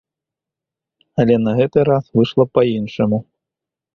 Але 1.23 1.35
на 1.41 1.51
гэты 1.59 1.79
раз 1.91 2.05
выйшла 2.19 2.43
па-іншаму. 2.59 3.17